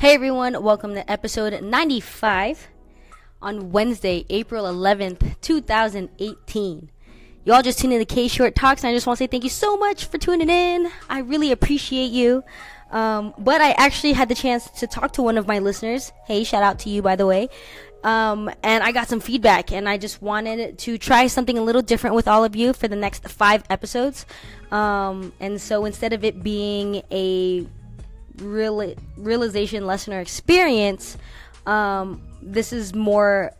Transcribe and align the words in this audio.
Hey 0.00 0.14
everyone, 0.14 0.62
welcome 0.62 0.94
to 0.94 1.10
episode 1.10 1.60
95 1.60 2.68
on 3.42 3.72
Wednesday, 3.72 4.24
April 4.30 4.64
11th, 4.64 5.40
2018. 5.40 6.90
You 7.44 7.52
all 7.52 7.62
just 7.62 7.80
tuned 7.80 7.92
in 7.94 7.98
to 7.98 8.04
K 8.04 8.28
Short 8.28 8.54
Talks, 8.54 8.84
and 8.84 8.90
I 8.90 8.94
just 8.94 9.08
want 9.08 9.18
to 9.18 9.24
say 9.24 9.26
thank 9.26 9.42
you 9.42 9.50
so 9.50 9.76
much 9.76 10.04
for 10.04 10.16
tuning 10.16 10.50
in. 10.50 10.88
I 11.10 11.18
really 11.18 11.50
appreciate 11.50 12.12
you. 12.12 12.44
Um, 12.92 13.34
but 13.38 13.60
I 13.60 13.72
actually 13.72 14.12
had 14.12 14.28
the 14.28 14.36
chance 14.36 14.70
to 14.78 14.86
talk 14.86 15.14
to 15.14 15.22
one 15.22 15.36
of 15.36 15.48
my 15.48 15.58
listeners. 15.58 16.12
Hey, 16.26 16.44
shout 16.44 16.62
out 16.62 16.78
to 16.80 16.90
you, 16.90 17.02
by 17.02 17.16
the 17.16 17.26
way. 17.26 17.48
Um, 18.04 18.48
and 18.62 18.84
I 18.84 18.92
got 18.92 19.08
some 19.08 19.18
feedback, 19.18 19.72
and 19.72 19.88
I 19.88 19.98
just 19.98 20.22
wanted 20.22 20.78
to 20.78 20.96
try 20.98 21.26
something 21.26 21.58
a 21.58 21.62
little 21.62 21.82
different 21.82 22.14
with 22.14 22.28
all 22.28 22.44
of 22.44 22.54
you 22.54 22.72
for 22.72 22.86
the 22.86 22.94
next 22.94 23.26
five 23.28 23.64
episodes. 23.68 24.26
Um, 24.70 25.32
and 25.40 25.60
so 25.60 25.84
instead 25.86 26.12
of 26.12 26.22
it 26.22 26.44
being 26.44 27.02
a 27.10 27.66
real 28.40 28.94
realization 29.16 29.86
lesson 29.86 30.12
or 30.14 30.20
experience, 30.20 31.16
um, 31.66 32.22
this 32.42 32.72
is 32.72 32.94
more 32.94 33.52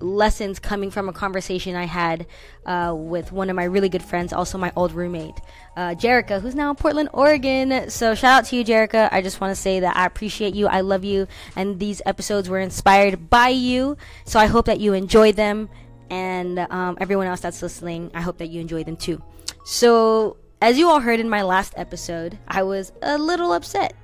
lessons 0.00 0.58
coming 0.58 0.90
from 0.90 1.08
a 1.08 1.12
conversation 1.12 1.76
I 1.76 1.84
had 1.84 2.26
uh, 2.66 2.94
with 2.96 3.32
one 3.32 3.48
of 3.48 3.56
my 3.56 3.64
really 3.64 3.88
good 3.88 4.02
friends, 4.02 4.32
also 4.32 4.58
my 4.58 4.72
old 4.76 4.92
roommate, 4.92 5.36
uh, 5.76 5.94
Jerica, 5.94 6.40
who's 6.40 6.54
now 6.54 6.70
in 6.70 6.76
Portland, 6.76 7.10
Oregon. 7.12 7.90
So 7.90 8.14
shout 8.14 8.38
out 8.40 8.44
to 8.46 8.56
you, 8.56 8.64
Jerica. 8.64 9.08
I 9.12 9.22
just 9.22 9.40
want 9.40 9.54
to 9.54 9.60
say 9.60 9.80
that 9.80 9.96
I 9.96 10.06
appreciate 10.06 10.54
you, 10.54 10.66
I 10.66 10.80
love 10.80 11.04
you, 11.04 11.26
and 11.56 11.78
these 11.78 12.02
episodes 12.06 12.48
were 12.48 12.60
inspired 12.60 13.30
by 13.30 13.48
you. 13.48 13.96
So 14.24 14.38
I 14.38 14.46
hope 14.46 14.66
that 14.66 14.80
you 14.80 14.94
enjoy 14.94 15.32
them, 15.32 15.68
and 16.10 16.58
um, 16.58 16.98
everyone 17.00 17.26
else 17.26 17.40
that's 17.40 17.62
listening, 17.62 18.10
I 18.14 18.20
hope 18.20 18.38
that 18.38 18.48
you 18.48 18.60
enjoy 18.60 18.84
them 18.84 18.96
too. 18.96 19.22
So 19.64 20.36
as 20.60 20.78
you 20.78 20.88
all 20.88 21.00
heard 21.00 21.20
in 21.20 21.28
my 21.28 21.42
last 21.42 21.74
episode, 21.76 22.38
I 22.48 22.62
was 22.62 22.92
a 23.02 23.18
little 23.18 23.52
upset. 23.52 23.94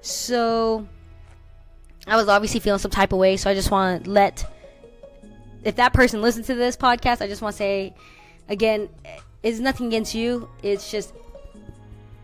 So 0.00 0.86
I 2.06 2.16
was 2.16 2.28
obviously 2.28 2.60
feeling 2.60 2.78
some 2.78 2.90
type 2.90 3.12
of 3.12 3.18
way. 3.18 3.36
So 3.36 3.50
I 3.50 3.54
just 3.54 3.70
want 3.70 4.04
to 4.04 4.10
let 4.10 4.44
if 5.62 5.76
that 5.76 5.92
person 5.92 6.22
listens 6.22 6.46
to 6.46 6.54
this 6.54 6.76
podcast, 6.76 7.20
I 7.20 7.26
just 7.26 7.42
want 7.42 7.54
to 7.54 7.58
say 7.58 7.94
again, 8.48 8.88
it's 9.42 9.58
nothing 9.58 9.86
against 9.86 10.14
you. 10.14 10.48
It's 10.62 10.90
just 10.90 11.12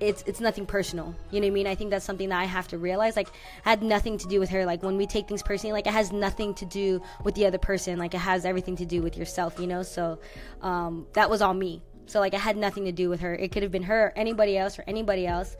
it's 0.00 0.22
it's 0.26 0.40
nothing 0.40 0.66
personal. 0.66 1.14
You 1.30 1.40
know 1.40 1.46
what 1.46 1.52
I 1.52 1.54
mean? 1.54 1.66
I 1.66 1.74
think 1.74 1.90
that's 1.90 2.04
something 2.04 2.28
that 2.28 2.40
I 2.40 2.44
have 2.44 2.68
to 2.68 2.78
realize. 2.78 3.16
Like, 3.16 3.28
had 3.62 3.82
nothing 3.82 4.18
to 4.18 4.28
do 4.28 4.40
with 4.40 4.50
her. 4.50 4.66
Like 4.66 4.82
when 4.82 4.96
we 4.96 5.06
take 5.06 5.28
things 5.28 5.42
personally, 5.42 5.72
like 5.72 5.86
it 5.86 5.92
has 5.92 6.12
nothing 6.12 6.54
to 6.54 6.66
do 6.66 7.00
with 7.24 7.34
the 7.34 7.46
other 7.46 7.58
person. 7.58 7.98
Like 7.98 8.14
it 8.14 8.18
has 8.18 8.44
everything 8.44 8.76
to 8.76 8.86
do 8.86 9.02
with 9.02 9.16
yourself. 9.16 9.58
You 9.58 9.66
know? 9.66 9.82
So 9.82 10.18
um, 10.62 11.06
that 11.14 11.30
was 11.30 11.40
all 11.40 11.54
me. 11.54 11.82
So 12.06 12.20
like 12.20 12.34
it 12.34 12.40
had 12.40 12.56
nothing 12.56 12.84
to 12.84 12.92
do 12.92 13.08
with 13.08 13.20
her. 13.20 13.34
It 13.34 13.52
could 13.52 13.62
have 13.62 13.72
been 13.72 13.82
her, 13.84 14.06
or 14.06 14.12
anybody 14.16 14.56
else, 14.56 14.78
or 14.78 14.84
anybody 14.86 15.26
else 15.26 15.56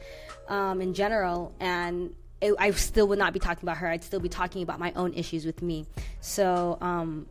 um, 0.47 0.81
in 0.81 0.93
general, 0.93 1.53
and 1.59 2.13
it, 2.41 2.53
I 2.59 2.71
still 2.71 3.07
would 3.09 3.19
not 3.19 3.33
be 3.33 3.39
talking 3.39 3.63
about 3.63 3.77
her. 3.77 3.87
I'd 3.87 4.03
still 4.03 4.19
be 4.19 4.29
talking 4.29 4.63
about 4.63 4.79
my 4.79 4.91
own 4.95 5.13
issues 5.13 5.45
with 5.45 5.61
me. 5.61 5.85
So 6.21 6.77
um, 6.81 7.27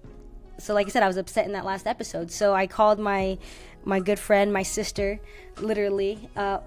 so 0.59 0.75
like 0.75 0.87
I 0.87 0.91
said, 0.91 1.03
I 1.03 1.07
was 1.07 1.17
upset 1.17 1.47
in 1.47 1.53
that 1.53 1.65
last 1.65 1.87
episode. 1.87 2.31
So 2.31 2.55
I 2.55 2.67
called 2.67 2.99
my 2.99 3.39
my 3.85 4.01
good 4.01 4.19
friend, 4.19 4.53
my 4.53 4.65
sister, 4.65 5.21
literally, 5.61 6.29
uh, 6.37 6.59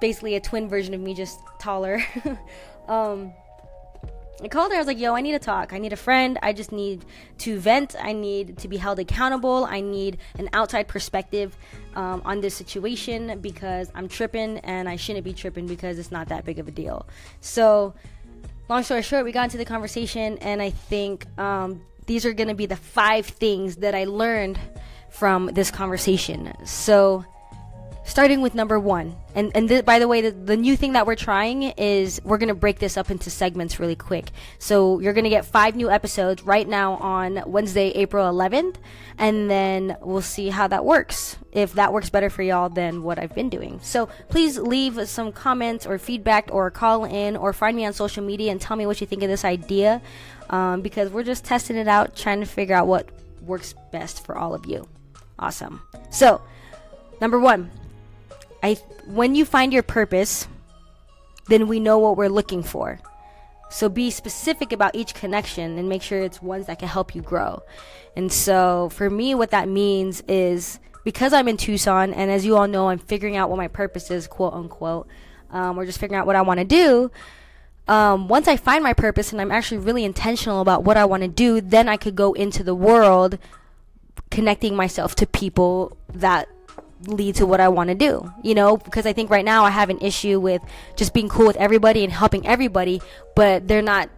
basically 0.00 0.34
a 0.34 0.40
twin 0.40 0.68
version 0.68 0.92
of 0.94 1.00
me, 1.00 1.14
just 1.14 1.40
taller. 1.58 2.02
um, 2.88 3.32
I 4.42 4.48
called 4.48 4.72
her. 4.72 4.76
I 4.76 4.78
was 4.78 4.86
like, 4.86 4.98
"Yo, 4.98 5.14
I 5.14 5.20
need 5.20 5.32
to 5.32 5.38
talk. 5.38 5.72
I 5.72 5.78
need 5.78 5.92
a 5.92 5.96
friend. 5.96 6.38
I 6.42 6.52
just 6.52 6.72
need 6.72 7.04
to 7.38 7.58
vent. 7.58 7.94
I 8.00 8.12
need 8.12 8.58
to 8.58 8.68
be 8.68 8.78
held 8.78 8.98
accountable. 8.98 9.66
I 9.66 9.80
need 9.80 10.18
an 10.38 10.48
outside 10.52 10.88
perspective 10.88 11.56
um, 11.94 12.22
on 12.24 12.40
this 12.40 12.54
situation 12.54 13.40
because 13.40 13.90
I'm 13.94 14.08
tripping 14.08 14.58
and 14.58 14.88
I 14.88 14.96
shouldn't 14.96 15.24
be 15.24 15.34
tripping 15.34 15.66
because 15.66 15.98
it's 15.98 16.10
not 16.10 16.28
that 16.28 16.44
big 16.44 16.58
of 16.58 16.68
a 16.68 16.70
deal." 16.70 17.06
So, 17.40 17.94
long 18.68 18.82
story 18.82 19.02
short, 19.02 19.24
we 19.24 19.32
got 19.32 19.44
into 19.44 19.58
the 19.58 19.64
conversation, 19.66 20.38
and 20.38 20.62
I 20.62 20.70
think 20.70 21.26
um, 21.38 21.82
these 22.06 22.24
are 22.24 22.32
going 22.32 22.48
to 22.48 22.54
be 22.54 22.66
the 22.66 22.76
five 22.76 23.26
things 23.26 23.76
that 23.76 23.94
I 23.94 24.04
learned 24.04 24.58
from 25.10 25.46
this 25.48 25.70
conversation. 25.70 26.54
So, 26.64 27.24
starting 28.20 28.42
with 28.42 28.54
number 28.54 28.78
one, 28.78 29.16
and 29.34 29.50
and 29.54 29.66
th- 29.66 29.86
by 29.86 29.98
the 29.98 30.06
way, 30.06 30.20
the, 30.20 30.30
the 30.30 30.54
new 30.54 30.76
thing 30.76 30.92
that 30.92 31.06
we're 31.06 31.14
trying 31.14 31.62
is 31.62 32.20
we're 32.22 32.36
gonna 32.36 32.54
break 32.54 32.78
this 32.78 32.98
up 32.98 33.10
into 33.10 33.30
segments 33.30 33.80
really 33.80 33.96
quick. 33.96 34.30
So 34.58 35.00
you're 35.00 35.14
gonna 35.14 35.30
get 35.30 35.46
five 35.46 35.74
new 35.74 35.88
episodes 35.88 36.42
right 36.42 36.68
now 36.68 36.96
on 36.96 37.42
Wednesday, 37.46 37.88
April 37.92 38.30
11th, 38.30 38.76
and 39.16 39.50
then 39.50 39.96
we'll 40.02 40.20
see 40.20 40.50
how 40.50 40.68
that 40.68 40.84
works. 40.84 41.38
If 41.52 41.72
that 41.72 41.94
works 41.94 42.10
better 42.10 42.28
for 42.28 42.42
y'all 42.42 42.68
than 42.68 43.02
what 43.02 43.18
I've 43.18 43.34
been 43.34 43.48
doing, 43.48 43.80
so 43.82 44.10
please 44.28 44.58
leave 44.58 45.08
some 45.08 45.32
comments 45.32 45.86
or 45.86 45.96
feedback, 45.96 46.50
or 46.52 46.70
call 46.70 47.06
in, 47.06 47.38
or 47.38 47.54
find 47.54 47.74
me 47.74 47.86
on 47.86 47.94
social 47.94 48.22
media 48.22 48.52
and 48.52 48.60
tell 48.60 48.76
me 48.76 48.84
what 48.84 49.00
you 49.00 49.06
think 49.06 49.22
of 49.22 49.30
this 49.30 49.46
idea 49.46 50.02
um, 50.50 50.82
because 50.82 51.10
we're 51.10 51.24
just 51.24 51.46
testing 51.46 51.78
it 51.78 51.88
out, 51.88 52.16
trying 52.16 52.40
to 52.40 52.46
figure 52.46 52.74
out 52.74 52.86
what 52.86 53.08
works 53.40 53.74
best 53.90 54.26
for 54.26 54.36
all 54.36 54.52
of 54.52 54.66
you. 54.66 54.86
Awesome. 55.38 55.80
So, 56.10 56.42
number 57.18 57.40
one, 57.40 57.70
I 58.62 58.74
when 59.06 59.34
you 59.34 59.44
find 59.44 59.72
your 59.72 59.82
purpose, 59.82 60.48
then 61.48 61.68
we 61.68 61.80
know 61.80 61.98
what 61.98 62.16
we're 62.16 62.28
looking 62.28 62.62
for. 62.62 63.00
So 63.70 63.88
be 63.88 64.10
specific 64.10 64.72
about 64.72 64.94
each 64.94 65.14
connection 65.14 65.78
and 65.78 65.88
make 65.88 66.02
sure 66.02 66.20
it's 66.20 66.42
ones 66.42 66.66
that 66.66 66.80
can 66.80 66.88
help 66.88 67.14
you 67.14 67.22
grow. 67.22 67.62
And 68.16 68.32
so 68.32 68.88
for 68.90 69.08
me, 69.08 69.34
what 69.34 69.52
that 69.52 69.68
means 69.68 70.22
is 70.26 70.80
because 71.04 71.32
I'm 71.32 71.46
in 71.46 71.56
Tucson, 71.56 72.12
and 72.12 72.30
as 72.30 72.44
you 72.44 72.56
all 72.56 72.66
know, 72.66 72.88
I'm 72.88 72.98
figuring 72.98 73.36
out 73.36 73.48
what 73.48 73.56
my 73.56 73.68
purpose 73.68 74.10
is, 74.10 74.26
quote 74.26 74.54
unquote, 74.54 75.06
um, 75.50 75.78
or 75.78 75.86
just 75.86 75.98
figuring 75.98 76.20
out 76.20 76.26
what 76.26 76.36
I 76.36 76.42
want 76.42 76.58
to 76.58 76.64
do 76.64 77.10
um, 77.90 78.28
once 78.28 78.46
I 78.46 78.56
find 78.56 78.84
my 78.84 78.92
purpose 78.92 79.32
and 79.32 79.40
I'm 79.40 79.50
actually 79.50 79.78
really 79.78 80.04
intentional 80.04 80.60
about 80.60 80.84
what 80.84 80.96
I 80.96 81.04
want 81.04 81.22
to 81.24 81.28
do, 81.28 81.60
then 81.60 81.88
I 81.88 81.96
could 81.96 82.14
go 82.14 82.32
into 82.34 82.62
the 82.62 82.74
world 82.74 83.36
connecting 84.30 84.76
myself 84.76 85.16
to 85.16 85.26
people 85.26 85.96
that 86.14 86.48
lead 87.06 87.36
to 87.36 87.46
what 87.46 87.60
I 87.60 87.68
want 87.68 87.88
to 87.88 87.94
do. 87.94 88.32
You 88.42 88.54
know, 88.54 88.76
because 88.76 89.06
I 89.06 89.12
think 89.12 89.30
right 89.30 89.44
now 89.44 89.64
I 89.64 89.70
have 89.70 89.90
an 89.90 89.98
issue 90.00 90.40
with 90.40 90.62
just 90.96 91.14
being 91.14 91.28
cool 91.28 91.46
with 91.46 91.56
everybody 91.56 92.04
and 92.04 92.12
helping 92.12 92.46
everybody, 92.46 93.00
but 93.34 93.66
they're 93.68 93.82
not 93.82 94.10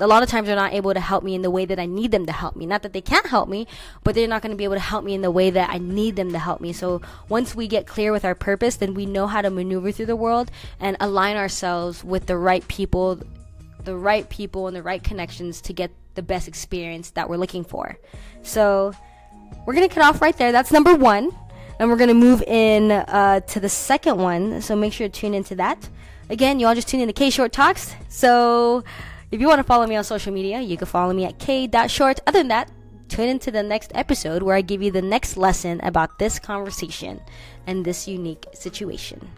a 0.00 0.06
lot 0.06 0.22
of 0.22 0.30
times 0.30 0.46
they're 0.46 0.56
not 0.56 0.72
able 0.72 0.94
to 0.94 1.00
help 1.00 1.22
me 1.22 1.34
in 1.34 1.42
the 1.42 1.50
way 1.50 1.66
that 1.66 1.78
I 1.78 1.86
need 1.86 2.10
them 2.10 2.26
to 2.26 2.32
help 2.32 2.56
me. 2.56 2.64
Not 2.64 2.82
that 2.82 2.92
they 2.94 3.02
can't 3.02 3.26
help 3.26 3.48
me, 3.48 3.66
but 4.02 4.14
they're 4.14 4.26
not 4.26 4.40
going 4.40 4.50
to 4.50 4.56
be 4.56 4.64
able 4.64 4.76
to 4.76 4.80
help 4.80 5.04
me 5.04 5.14
in 5.14 5.20
the 5.20 5.30
way 5.30 5.50
that 5.50 5.70
I 5.70 5.78
need 5.78 6.16
them 6.16 6.32
to 6.32 6.38
help 6.38 6.60
me. 6.60 6.72
So 6.72 7.02
once 7.28 7.54
we 7.54 7.68
get 7.68 7.86
clear 7.86 8.10
with 8.10 8.24
our 8.24 8.34
purpose, 8.34 8.76
then 8.76 8.94
we 8.94 9.04
know 9.04 9.26
how 9.26 9.42
to 9.42 9.50
maneuver 9.50 9.92
through 9.92 10.06
the 10.06 10.16
world 10.16 10.50
and 10.80 10.96
align 11.00 11.36
ourselves 11.36 12.02
with 12.02 12.26
the 12.26 12.38
right 12.38 12.66
people, 12.66 13.20
the 13.84 13.96
right 13.96 14.28
people 14.28 14.66
and 14.66 14.74
the 14.74 14.82
right 14.82 15.02
connections 15.02 15.60
to 15.62 15.74
get 15.74 15.90
the 16.14 16.22
best 16.22 16.48
experience 16.48 17.10
that 17.10 17.28
we're 17.28 17.36
looking 17.36 17.64
for. 17.64 17.98
So 18.42 18.94
we're 19.66 19.74
going 19.74 19.88
to 19.88 19.94
cut 19.94 20.04
off 20.04 20.22
right 20.22 20.36
there. 20.36 20.50
That's 20.50 20.72
number 20.72 20.94
one. 20.94 21.30
And 21.80 21.88
we're 21.88 21.96
going 21.96 22.08
to 22.08 22.14
move 22.14 22.42
in 22.42 22.92
uh, 22.92 23.40
to 23.40 23.58
the 23.58 23.70
second 23.70 24.18
one. 24.18 24.60
So 24.60 24.76
make 24.76 24.92
sure 24.92 25.08
to 25.08 25.12
tune 25.12 25.32
into 25.32 25.54
that. 25.54 25.88
Again, 26.28 26.60
you 26.60 26.66
all 26.66 26.74
just 26.74 26.88
tune 26.88 27.00
in 27.00 27.06
to 27.06 27.14
K 27.14 27.30
Short 27.30 27.52
Talks. 27.52 27.94
So 28.10 28.84
if 29.30 29.40
you 29.40 29.48
want 29.48 29.60
to 29.60 29.64
follow 29.64 29.86
me 29.86 29.96
on 29.96 30.04
social 30.04 30.30
media, 30.30 30.60
you 30.60 30.76
can 30.76 30.86
follow 30.86 31.14
me 31.14 31.24
at 31.24 31.38
k.short. 31.38 32.20
Other 32.26 32.40
than 32.40 32.48
that, 32.48 32.70
tune 33.08 33.30
into 33.30 33.50
the 33.50 33.62
next 33.62 33.92
episode 33.94 34.42
where 34.42 34.56
I 34.56 34.60
give 34.60 34.82
you 34.82 34.90
the 34.90 35.00
next 35.00 35.38
lesson 35.38 35.80
about 35.82 36.18
this 36.18 36.38
conversation 36.38 37.18
and 37.66 37.82
this 37.82 38.06
unique 38.06 38.44
situation. 38.52 39.30